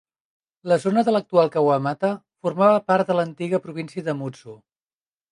La 0.69 0.77
zona 0.83 1.01
de 1.09 1.11
l'actual 1.11 1.51
Kawamata 1.55 2.09
formava 2.47 2.79
part 2.91 3.11
de 3.11 3.17
l'antiga 3.19 3.59
província 3.67 4.05
de 4.09 4.17
Mutsu. 4.23 4.57